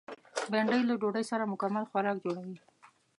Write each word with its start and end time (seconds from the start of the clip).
بېنډۍ 0.51 0.81
له 0.87 0.95
ډوډۍ 1.01 1.23
سره 1.31 1.49
مکمل 1.51 1.83
خوراک 1.89 2.17
جوړوي 2.25 2.57